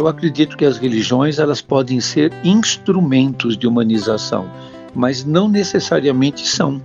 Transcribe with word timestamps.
Eu 0.00 0.08
acredito 0.08 0.56
que 0.56 0.64
as 0.64 0.78
religiões 0.78 1.38
elas 1.38 1.60
podem 1.60 2.00
ser 2.00 2.32
instrumentos 2.42 3.54
de 3.54 3.66
humanização, 3.66 4.50
mas 4.94 5.26
não 5.26 5.46
necessariamente 5.46 6.48
são. 6.48 6.80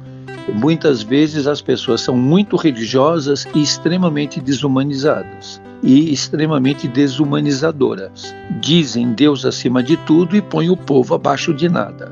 Muitas 0.54 1.02
vezes 1.02 1.48
as 1.48 1.62
pessoas 1.62 2.02
são 2.02 2.18
muito 2.18 2.58
religiosas 2.58 3.48
e 3.56 3.62
extremamente 3.62 4.42
desumanizadas 4.42 5.62
e 5.82 6.12
extremamente 6.12 6.90
desumanizadoras. 6.90 8.36
Dizem 8.60 9.14
Deus 9.14 9.46
acima 9.46 9.82
de 9.82 9.96
tudo 9.96 10.36
e 10.36 10.42
põem 10.42 10.70
o 10.70 10.76
povo 10.76 11.16
abaixo 11.16 11.54
de 11.54 11.70
nada. 11.70 12.12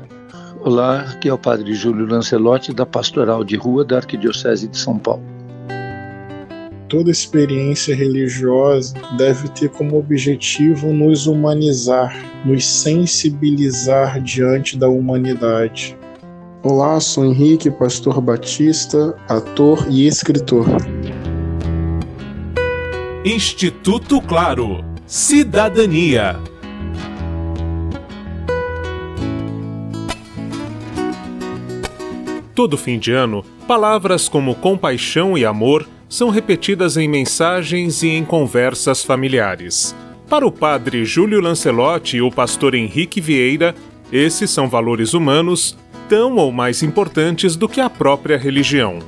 Olá, 0.62 1.00
aqui 1.00 1.28
é 1.28 1.34
o 1.34 1.36
Padre 1.36 1.74
Júlio 1.74 2.06
Lancelotti, 2.06 2.72
da 2.72 2.86
Pastoral 2.86 3.44
de 3.44 3.56
Rua 3.56 3.84
da 3.84 3.98
Arquidiocese 3.98 4.66
de 4.66 4.78
São 4.78 4.98
Paulo. 4.98 5.33
Toda 6.88 7.10
experiência 7.10 7.96
religiosa 7.96 8.94
deve 9.16 9.48
ter 9.48 9.70
como 9.70 9.98
objetivo 9.98 10.92
nos 10.92 11.26
humanizar, 11.26 12.14
nos 12.44 12.66
sensibilizar 12.66 14.20
diante 14.20 14.76
da 14.76 14.86
humanidade. 14.86 15.96
Olá, 16.62 17.00
sou 17.00 17.24
Henrique, 17.24 17.70
pastor 17.70 18.20
batista, 18.20 19.16
ator 19.28 19.86
e 19.90 20.06
escritor. 20.06 20.66
Instituto 23.24 24.20
Claro. 24.20 24.84
Cidadania. 25.06 26.38
Todo 32.54 32.76
fim 32.76 32.98
de 32.98 33.10
ano, 33.12 33.42
palavras 33.66 34.28
como 34.28 34.54
compaixão 34.54 35.36
e 35.36 35.44
amor 35.44 35.86
são 36.14 36.30
repetidas 36.30 36.96
em 36.96 37.08
mensagens 37.08 38.04
e 38.04 38.06
em 38.06 38.24
conversas 38.24 39.02
familiares. 39.02 39.96
Para 40.28 40.46
o 40.46 40.52
padre 40.52 41.04
Júlio 41.04 41.40
Lancelotti 41.40 42.18
e 42.18 42.22
o 42.22 42.30
pastor 42.30 42.76
Henrique 42.76 43.20
Vieira, 43.20 43.74
esses 44.12 44.48
são 44.48 44.68
valores 44.68 45.12
humanos 45.12 45.76
tão 46.08 46.36
ou 46.36 46.52
mais 46.52 46.84
importantes 46.84 47.56
do 47.56 47.68
que 47.68 47.80
a 47.80 47.90
própria 47.90 48.38
religião 48.38 49.00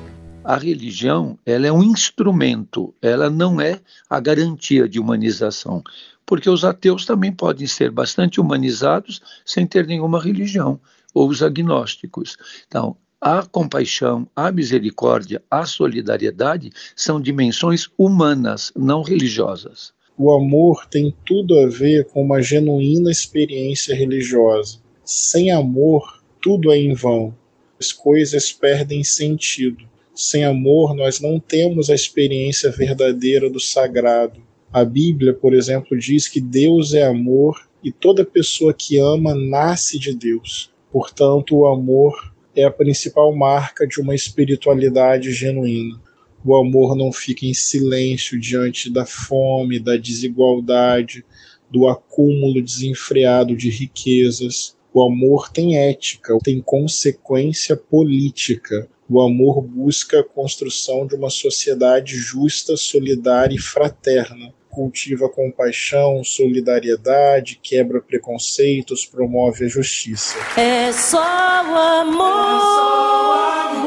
a 0.43 0.55
religião 0.55 1.37
ela 1.45 1.67
é 1.67 1.71
um 1.71 1.83
instrumento, 1.83 2.95
ela 3.01 3.29
não 3.29 3.59
é 3.59 3.81
a 4.09 4.17
garantia 4.17 4.87
de 4.87 4.97
humanização, 4.97 5.83
porque 6.25 6.49
os 6.49 6.63
ateus 6.63 7.05
também 7.05 7.33
podem 7.33 7.67
ser 7.67 7.91
bastante 7.91 8.39
humanizados 8.39 9.21
sem 9.45 9.67
ter 9.67 9.85
nenhuma 9.85 10.23
religião, 10.23 10.79
ou 11.13 11.27
os 11.27 11.43
agnósticos. 11.43 12.37
Então, 12.65 12.95
a 13.19 13.43
compaixão, 13.43 14.27
a 14.35 14.51
misericórdia, 14.51 15.41
a 15.49 15.65
solidariedade 15.65 16.71
são 16.95 17.19
dimensões 17.19 17.89
humanas, 17.97 18.71
não 18.75 19.01
religiosas. 19.01 19.91
O 20.15 20.31
amor 20.31 20.85
tem 20.85 21.13
tudo 21.25 21.59
a 21.59 21.67
ver 21.67 22.05
com 22.05 22.21
uma 22.21 22.41
genuína 22.41 23.11
experiência 23.11 23.95
religiosa. 23.95 24.79
Sem 25.03 25.51
amor, 25.51 26.23
tudo 26.41 26.71
é 26.71 26.77
em 26.77 26.93
vão. 26.93 27.35
As 27.79 27.91
coisas 27.91 28.51
perdem 28.51 29.03
sentido. 29.03 29.83
Sem 30.13 30.45
amor, 30.45 30.95
nós 30.95 31.19
não 31.19 31.39
temos 31.39 31.89
a 31.89 31.95
experiência 31.95 32.71
verdadeira 32.71 33.49
do 33.49 33.59
sagrado. 33.59 34.39
A 34.71 34.83
Bíblia, 34.85 35.33
por 35.33 35.53
exemplo, 35.53 35.97
diz 35.97 36.27
que 36.27 36.41
Deus 36.41 36.93
é 36.93 37.03
amor 37.03 37.67
e 37.83 37.91
toda 37.91 38.25
pessoa 38.25 38.73
que 38.73 38.99
ama 38.99 39.33
nasce 39.33 39.97
de 39.97 40.13
Deus. 40.13 40.71
Portanto, 40.91 41.55
o 41.55 41.67
amor 41.67 42.36
é 42.57 42.63
a 42.63 42.71
principal 42.71 43.33
marca 43.35 43.85
de 43.85 44.01
uma 44.01 44.15
espiritualidade 44.15 45.31
genuína. 45.31 46.01
O 46.43 46.55
amor 46.55 46.95
não 46.95 47.11
fica 47.11 47.45
em 47.45 47.53
silêncio 47.53 48.39
diante 48.39 48.89
da 48.89 49.05
fome, 49.05 49.79
da 49.79 49.95
desigualdade, 49.95 51.23
do 51.69 51.87
acúmulo 51.87 52.59
desenfreado 52.61 53.55
de 53.55 53.69
riquezas. 53.69 54.75
O 54.91 55.05
amor 55.05 55.51
tem 55.51 55.77
ética, 55.77 56.35
tem 56.43 56.59
consequência 56.59 57.77
política. 57.77 58.89
O 59.07 59.21
amor 59.21 59.61
busca 59.61 60.21
a 60.21 60.23
construção 60.23 61.05
de 61.05 61.13
uma 61.13 61.29
sociedade 61.29 62.15
justa, 62.15 62.75
solidária 62.75 63.53
e 63.55 63.59
fraterna. 63.59 64.51
Cultiva 64.77 65.27
compaixão, 65.27 66.23
solidariedade, 66.23 67.59
quebra 67.63 67.99
preconceitos, 67.99 69.07
promove 69.07 69.65
a 69.65 69.67
justiça. 69.67 70.37
É 70.55 70.91
só 70.91 71.17
o 71.17 71.75
amor, 72.03 73.41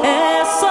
é 0.05 0.43
só 0.59 0.67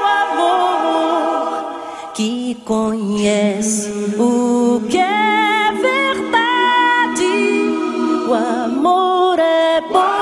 o 0.00 0.06
amor 0.32 2.12
que 2.14 2.54
conhece 2.64 3.90
o 4.18 4.80
que 4.88 4.96
é 4.96 5.70
verdade. 5.82 7.26
O 8.26 8.32
amor 8.32 9.38
é 9.38 9.82
bom. 9.82 10.20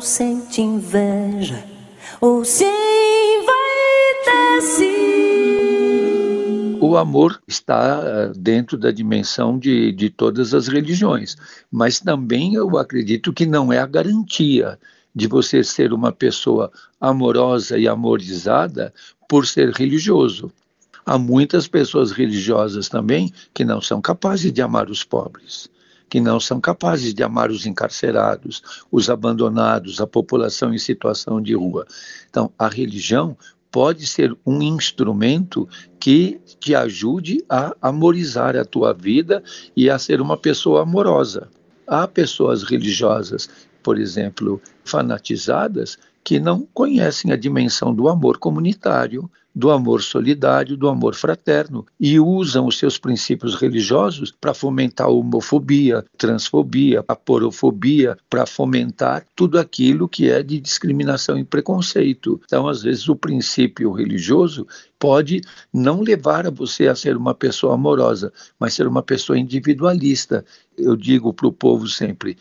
sente 0.00 0.60
inveja 0.60 1.64
ou 2.20 2.44
se. 2.44 3.17
O 6.80 6.96
amor 6.96 7.40
está 7.46 8.02
eh, 8.04 8.32
dentro 8.36 8.76
da 8.76 8.90
dimensão 8.90 9.58
de, 9.58 9.92
de 9.92 10.10
todas 10.10 10.54
as 10.54 10.66
religiões, 10.66 11.36
mas 11.70 12.00
também 12.00 12.54
eu 12.54 12.76
acredito 12.76 13.32
que 13.32 13.46
não 13.46 13.72
é 13.72 13.78
a 13.78 13.86
garantia 13.86 14.78
de 15.14 15.26
você 15.26 15.62
ser 15.62 15.92
uma 15.92 16.10
pessoa 16.10 16.72
amorosa 17.00 17.78
e 17.78 17.86
amorizada 17.86 18.92
por 19.28 19.46
ser 19.46 19.70
religioso. 19.70 20.50
Há 21.06 21.18
muitas 21.18 21.68
pessoas 21.68 22.10
religiosas 22.10 22.88
também 22.88 23.32
que 23.54 23.64
não 23.64 23.80
são 23.80 24.00
capazes 24.00 24.52
de 24.52 24.60
amar 24.60 24.90
os 24.90 25.04
pobres 25.04 25.68
que 26.08 26.20
não 26.20 26.40
são 26.40 26.58
capazes 26.58 27.12
de 27.12 27.22
amar 27.22 27.50
os 27.50 27.66
encarcerados, 27.66 28.62
os 28.90 29.10
abandonados, 29.10 30.00
a 30.00 30.06
população 30.06 30.72
em 30.72 30.78
situação 30.78 31.40
de 31.40 31.54
rua. 31.54 31.86
Então, 32.30 32.50
a 32.58 32.66
religião 32.66 33.36
pode 33.70 34.06
ser 34.06 34.36
um 34.46 34.62
instrumento 34.62 35.68
que 36.00 36.40
te 36.58 36.74
ajude 36.74 37.44
a 37.48 37.74
amorizar 37.80 38.56
a 38.56 38.64
tua 38.64 38.92
vida 38.92 39.42
e 39.76 39.90
a 39.90 39.98
ser 39.98 40.20
uma 40.20 40.36
pessoa 40.36 40.82
amorosa. 40.82 41.48
Há 41.86 42.06
pessoas 42.06 42.62
religiosas, 42.62 43.48
por 43.82 43.98
exemplo, 43.98 44.60
fanatizadas, 44.84 45.98
que 46.28 46.38
não 46.38 46.68
conhecem 46.74 47.32
a 47.32 47.36
dimensão 47.36 47.94
do 47.94 48.06
amor 48.06 48.36
comunitário, 48.36 49.30
do 49.54 49.70
amor 49.70 50.02
solidário, 50.02 50.76
do 50.76 50.86
amor 50.86 51.14
fraterno 51.14 51.86
e 51.98 52.20
usam 52.20 52.66
os 52.66 52.78
seus 52.78 52.98
princípios 52.98 53.54
religiosos 53.54 54.30
para 54.38 54.52
fomentar 54.52 55.06
a 55.06 55.10
homofobia, 55.10 56.04
transfobia, 56.18 57.02
a 57.08 57.16
porofobia, 57.16 58.14
para 58.28 58.44
fomentar 58.44 59.24
tudo 59.34 59.58
aquilo 59.58 60.06
que 60.06 60.28
é 60.28 60.42
de 60.42 60.60
discriminação 60.60 61.38
e 61.38 61.44
preconceito. 61.44 62.38
Então, 62.44 62.68
às 62.68 62.82
vezes, 62.82 63.08
o 63.08 63.16
princípio 63.16 63.90
religioso 63.90 64.66
pode 64.98 65.40
não 65.72 66.02
levar 66.02 66.46
a 66.46 66.50
você 66.50 66.88
a 66.88 66.94
ser 66.94 67.16
uma 67.16 67.34
pessoa 67.34 67.72
amorosa, 67.72 68.30
mas 68.60 68.74
ser 68.74 68.86
uma 68.86 69.02
pessoa 69.02 69.38
individualista. 69.38 70.44
Eu 70.76 70.94
digo 70.94 71.32
para 71.32 71.46
o 71.46 71.52
povo 71.52 71.88
sempre: 71.88 72.36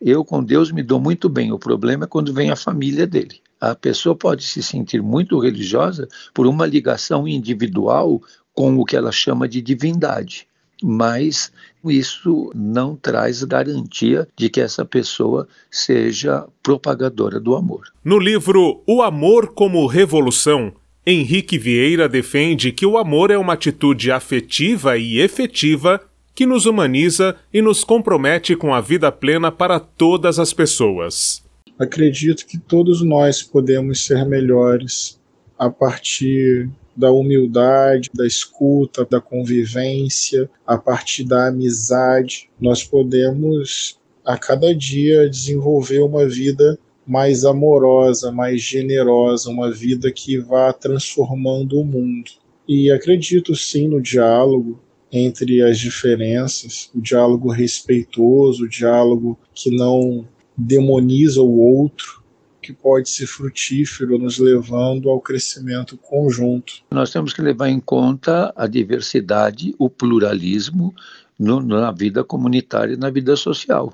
eu 0.00 0.24
com 0.24 0.42
Deus 0.42 0.72
me 0.72 0.82
dou 0.82 0.98
muito 0.98 1.28
bem, 1.28 1.52
o 1.52 1.58
problema 1.58 2.04
é 2.04 2.08
quando 2.08 2.32
vem 2.32 2.50
a 2.50 2.56
família 2.56 3.06
dele. 3.06 3.40
A 3.60 3.74
pessoa 3.74 4.16
pode 4.16 4.42
se 4.44 4.62
sentir 4.62 5.02
muito 5.02 5.38
religiosa 5.38 6.08
por 6.32 6.46
uma 6.46 6.66
ligação 6.66 7.28
individual 7.28 8.22
com 8.54 8.78
o 8.78 8.84
que 8.84 8.96
ela 8.96 9.12
chama 9.12 9.46
de 9.46 9.60
divindade, 9.60 10.46
mas 10.82 11.52
isso 11.84 12.50
não 12.54 12.96
traz 12.96 13.44
garantia 13.44 14.26
de 14.36 14.48
que 14.48 14.60
essa 14.60 14.84
pessoa 14.84 15.46
seja 15.70 16.46
propagadora 16.62 17.38
do 17.38 17.54
amor. 17.54 17.92
No 18.02 18.18
livro 18.18 18.82
O 18.86 19.02
Amor 19.02 19.48
como 19.52 19.86
Revolução, 19.86 20.72
Henrique 21.06 21.58
Vieira 21.58 22.08
defende 22.08 22.72
que 22.72 22.86
o 22.86 22.98
amor 22.98 23.30
é 23.30 23.38
uma 23.38 23.54
atitude 23.54 24.10
afetiva 24.10 24.96
e 24.96 25.20
efetiva 25.20 26.00
que 26.34 26.46
nos 26.46 26.66
humaniza 26.66 27.36
e 27.52 27.60
nos 27.60 27.84
compromete 27.84 28.56
com 28.56 28.72
a 28.72 28.80
vida 28.80 29.10
plena 29.12 29.50
para 29.52 29.78
todas 29.78 30.38
as 30.38 30.52
pessoas. 30.52 31.42
Acredito 31.78 32.46
que 32.46 32.58
todos 32.58 33.02
nós 33.02 33.42
podemos 33.42 34.04
ser 34.04 34.26
melhores 34.26 35.18
a 35.58 35.70
partir 35.70 36.70
da 36.96 37.10
humildade, 37.10 38.10
da 38.14 38.26
escuta, 38.26 39.06
da 39.08 39.20
convivência, 39.20 40.50
a 40.66 40.76
partir 40.76 41.24
da 41.24 41.48
amizade. 41.48 42.50
Nós 42.60 42.84
podemos 42.84 43.98
a 44.24 44.36
cada 44.36 44.74
dia 44.74 45.28
desenvolver 45.28 46.00
uma 46.00 46.28
vida 46.28 46.78
mais 47.06 47.44
amorosa, 47.44 48.30
mais 48.30 48.60
generosa, 48.60 49.50
uma 49.50 49.70
vida 49.70 50.12
que 50.12 50.38
vá 50.38 50.72
transformando 50.72 51.80
o 51.80 51.84
mundo. 51.84 52.30
E 52.68 52.90
acredito 52.90 53.56
sim 53.56 53.88
no 53.88 54.00
diálogo 54.00 54.78
entre 55.12 55.62
as 55.62 55.78
diferenças, 55.78 56.90
o 56.94 57.00
diálogo 57.00 57.50
respeitoso, 57.50 58.64
o 58.64 58.68
diálogo 58.68 59.38
que 59.54 59.70
não 59.70 60.26
demoniza 60.56 61.40
o 61.40 61.58
outro, 61.58 62.22
que 62.62 62.72
pode 62.72 63.08
ser 63.08 63.26
frutífero, 63.26 64.18
nos 64.18 64.38
levando 64.38 65.08
ao 65.08 65.20
crescimento 65.20 65.96
conjunto. 65.96 66.74
Nós 66.90 67.10
temos 67.10 67.32
que 67.32 67.42
levar 67.42 67.68
em 67.68 67.80
conta 67.80 68.52
a 68.54 68.66
diversidade, 68.66 69.74
o 69.78 69.88
pluralismo 69.88 70.94
no, 71.38 71.60
na 71.60 71.90
vida 71.90 72.22
comunitária 72.22 72.94
e 72.94 72.98
na 72.98 73.10
vida 73.10 73.34
social 73.34 73.92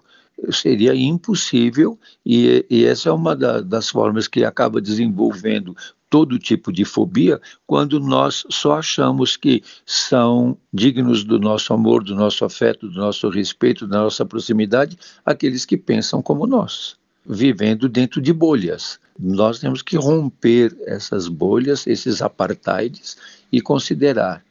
seria 0.50 0.94
impossível, 0.94 1.98
e, 2.24 2.64
e 2.68 2.84
essa 2.84 3.08
é 3.08 3.12
uma 3.12 3.34
da, 3.34 3.60
das 3.60 3.88
formas 3.88 4.28
que 4.28 4.44
acaba 4.44 4.80
desenvolvendo 4.80 5.74
todo 6.08 6.38
tipo 6.38 6.73
de 6.73 6.85
fobia 6.85 7.41
quando 7.67 7.99
nós 7.99 8.44
só 8.50 8.79
achamos 8.79 9.37
que 9.37 9.62
são 9.85 10.56
dignos 10.73 11.25
do 11.25 11.38
nosso 11.38 11.73
amor, 11.73 12.05
do 12.05 12.14
nosso 12.14 12.44
afeto, 12.44 12.88
do 12.88 12.99
nosso 12.99 13.29
respeito, 13.29 13.87
da 13.87 13.99
nossa 13.99 14.25
proximidade, 14.25 14.99
aqueles 15.25 15.64
que 15.64 15.76
pensam 15.76 16.23
como 16.23 16.47
nós, 16.47 16.97
vivendo 17.25 17.88
dentro 17.88 18.20
de 18.20 18.32
bolhas. 18.32 19.00
Nós 19.19 19.58
temos 19.58 19.82
que 19.82 19.97
romper 19.97 20.76
essas 20.87 21.26
bolhas, 21.26 21.87
esses 21.87 22.20
apartheids 22.23 23.17
e 23.50 23.61
considerar 23.61 24.44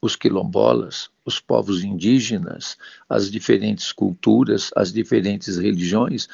os 0.00 0.14
quilombolas, 0.14 1.10
os 1.24 1.40
povos 1.40 1.82
indígenas, 1.82 2.76
as 3.08 3.30
diferentes 3.30 3.92
culturas, 3.92 4.70
as 4.76 4.92
diferentes 4.92 5.56
religiões, 5.56 6.28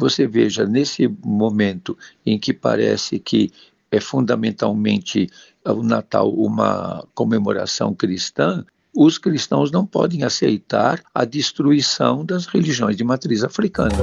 você 0.00 0.26
veja 0.26 0.66
nesse 0.66 1.06
momento 1.22 1.96
em 2.24 2.38
que 2.38 2.54
parece 2.54 3.18
que 3.18 3.52
é 3.90 4.00
fundamentalmente 4.00 5.28
o 5.64 5.82
Natal 5.82 6.30
uma 6.30 7.06
comemoração 7.14 7.94
cristã, 7.94 8.64
os 8.94 9.18
cristãos 9.18 9.70
não 9.70 9.86
podem 9.86 10.24
aceitar 10.24 11.02
a 11.14 11.24
destruição 11.24 12.24
das 12.24 12.46
religiões 12.46 12.96
de 12.96 13.04
matriz 13.04 13.44
africana. 13.44 13.94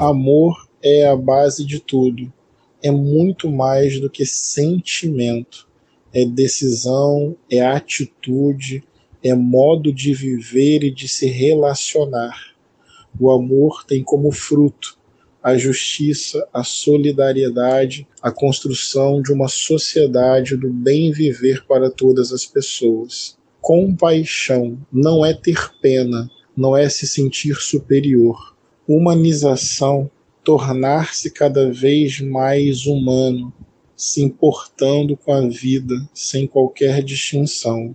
Amor 0.00 0.68
é 0.82 1.08
a 1.08 1.16
base 1.16 1.64
de 1.64 1.80
tudo. 1.80 2.30
É 2.82 2.90
muito 2.90 3.50
mais 3.50 3.98
do 3.98 4.10
que 4.10 4.26
sentimento. 4.26 5.66
É 6.14 6.24
decisão, 6.24 7.36
é 7.50 7.60
atitude, 7.60 8.84
é 9.22 9.34
modo 9.34 9.92
de 9.92 10.14
viver 10.14 10.84
e 10.84 10.90
de 10.90 11.08
se 11.08 11.26
relacionar. 11.26 12.54
O 13.18 13.30
amor 13.30 13.84
tem 13.84 14.02
como 14.02 14.30
fruto 14.30 14.96
a 15.42 15.58
justiça, 15.58 16.46
a 16.52 16.64
solidariedade, 16.64 18.06
a 18.22 18.30
construção 18.30 19.20
de 19.20 19.30
uma 19.32 19.48
sociedade 19.48 20.56
do 20.56 20.70
bem 20.70 21.12
viver 21.12 21.66
para 21.66 21.90
todas 21.90 22.32
as 22.32 22.46
pessoas. 22.46 23.36
Compaixão 23.60 24.78
não 24.90 25.24
é 25.24 25.34
ter 25.34 25.72
pena, 25.82 26.30
não 26.56 26.74
é 26.76 26.88
se 26.88 27.06
sentir 27.06 27.56
superior 27.56 28.54
humanização, 28.86 30.10
tornar-se 30.42 31.30
cada 31.30 31.70
vez 31.70 32.20
mais 32.20 32.86
humano, 32.86 33.52
se 33.96 34.22
importando 34.22 35.16
com 35.16 35.32
a 35.32 35.48
vida 35.48 35.94
sem 36.12 36.46
qualquer 36.46 37.02
distinção. 37.02 37.94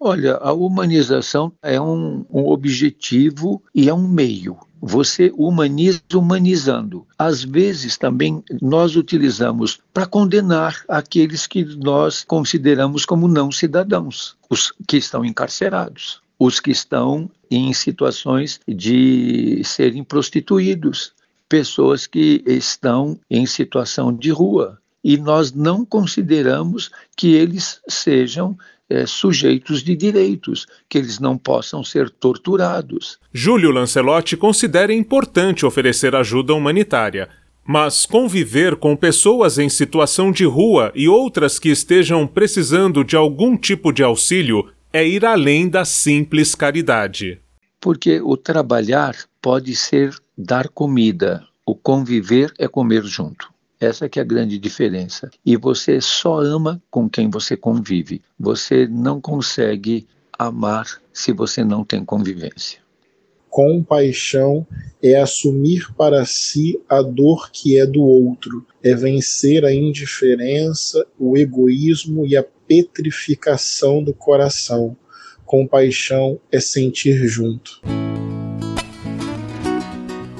Olha, 0.00 0.36
a 0.36 0.52
humanização 0.52 1.52
é 1.62 1.80
um, 1.80 2.24
um 2.30 2.46
objetivo 2.46 3.62
e 3.74 3.88
é 3.88 3.94
um 3.94 4.06
meio. 4.06 4.56
Você 4.80 5.32
humaniza 5.36 6.00
humanizando. 6.14 7.04
Às 7.18 7.42
vezes 7.42 7.98
também 7.98 8.42
nós 8.62 8.94
utilizamos 8.94 9.80
para 9.92 10.06
condenar 10.06 10.84
aqueles 10.88 11.48
que 11.48 11.64
nós 11.64 12.22
consideramos 12.22 13.04
como 13.04 13.26
não 13.26 13.50
cidadãos, 13.50 14.36
os 14.48 14.72
que 14.86 14.98
estão 14.98 15.24
encarcerados 15.24 16.22
os 16.38 16.60
que 16.60 16.70
estão 16.70 17.28
em 17.50 17.72
situações 17.72 18.60
de 18.68 19.60
serem 19.64 20.04
prostituídos, 20.04 21.12
pessoas 21.48 22.06
que 22.06 22.42
estão 22.46 23.18
em 23.28 23.44
situação 23.46 24.14
de 24.14 24.30
rua. 24.30 24.78
E 25.08 25.16
nós 25.16 25.54
não 25.54 25.86
consideramos 25.86 26.90
que 27.16 27.32
eles 27.32 27.80
sejam 27.88 28.58
é, 28.90 29.06
sujeitos 29.06 29.82
de 29.82 29.96
direitos, 29.96 30.66
que 30.86 30.98
eles 30.98 31.18
não 31.18 31.38
possam 31.38 31.82
ser 31.82 32.10
torturados. 32.10 33.18
Júlio 33.32 33.70
Lancelotti 33.70 34.36
considera 34.36 34.92
importante 34.92 35.64
oferecer 35.64 36.14
ajuda 36.14 36.52
humanitária. 36.52 37.30
Mas 37.66 38.04
conviver 38.04 38.76
com 38.76 38.94
pessoas 38.94 39.58
em 39.58 39.70
situação 39.70 40.30
de 40.30 40.44
rua 40.44 40.92
e 40.94 41.08
outras 41.08 41.58
que 41.58 41.70
estejam 41.70 42.26
precisando 42.26 43.02
de 43.02 43.16
algum 43.16 43.56
tipo 43.56 43.94
de 43.94 44.02
auxílio 44.02 44.70
é 44.92 45.08
ir 45.08 45.24
além 45.24 45.70
da 45.70 45.86
simples 45.86 46.54
caridade. 46.54 47.40
Porque 47.80 48.20
o 48.20 48.36
trabalhar 48.36 49.16
pode 49.40 49.74
ser 49.74 50.14
dar 50.36 50.68
comida, 50.68 51.46
o 51.64 51.74
conviver 51.74 52.52
é 52.58 52.68
comer 52.68 53.04
junto. 53.04 53.48
Essa 53.80 54.08
que 54.08 54.18
é 54.18 54.22
a 54.22 54.24
grande 54.24 54.58
diferença. 54.58 55.30
E 55.44 55.56
você 55.56 56.00
só 56.00 56.40
ama 56.40 56.82
com 56.90 57.08
quem 57.08 57.30
você 57.30 57.56
convive. 57.56 58.20
Você 58.38 58.86
não 58.88 59.20
consegue 59.20 60.06
amar 60.38 61.00
se 61.12 61.32
você 61.32 61.64
não 61.64 61.84
tem 61.84 62.04
convivência. 62.04 62.80
Compaixão 63.48 64.66
é 65.02 65.16
assumir 65.16 65.92
para 65.94 66.24
si 66.24 66.80
a 66.88 67.00
dor 67.02 67.50
que 67.50 67.78
é 67.78 67.86
do 67.86 68.02
outro, 68.02 68.64
é 68.82 68.94
vencer 68.94 69.64
a 69.64 69.72
indiferença, 69.72 71.06
o 71.18 71.36
egoísmo 71.36 72.26
e 72.26 72.36
a 72.36 72.44
petrificação 72.66 74.02
do 74.02 74.12
coração. 74.12 74.96
Compaixão 75.46 76.38
é 76.52 76.60
sentir 76.60 77.26
junto. 77.26 77.80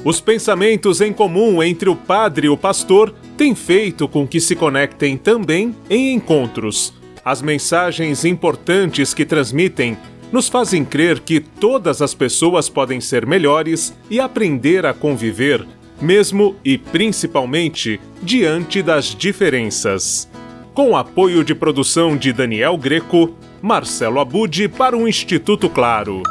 Os 0.03 0.21
pensamentos 0.21 1.01
em 1.01 1.11
comum 1.11 1.61
entre 1.61 1.89
o 1.89 1.95
padre 1.95 2.47
e 2.47 2.49
o 2.49 2.55
pastor 2.55 3.13
têm 3.37 3.53
feito 3.53 4.07
com 4.07 4.25
que 4.25 4.39
se 4.39 4.55
conectem 4.55 5.17
também 5.17 5.75
em 5.89 6.13
encontros. 6.13 6.93
As 7.23 7.41
mensagens 7.41 8.23
importantes 8.23 9.13
que 9.13 9.25
transmitem 9.25 9.97
nos 10.31 10.47
fazem 10.47 10.85
crer 10.85 11.19
que 11.19 11.39
todas 11.39 12.01
as 12.01 12.13
pessoas 12.13 12.69
podem 12.69 13.01
ser 13.01 13.25
melhores 13.25 13.93
e 14.09 14.19
aprender 14.19 14.85
a 14.85 14.93
conviver, 14.93 15.65
mesmo 16.01 16.55
e 16.63 16.77
principalmente 16.77 17.99
diante 18.21 18.81
das 18.81 19.13
diferenças. 19.13 20.29
Com 20.73 20.95
apoio 20.95 21.43
de 21.43 21.53
produção 21.53 22.15
de 22.15 22.31
Daniel 22.31 22.77
Greco, 22.77 23.35
Marcelo 23.61 24.19
Abude 24.19 24.69
para 24.69 24.95
o 24.95 25.07
Instituto 25.07 25.69
Claro. 25.69 26.23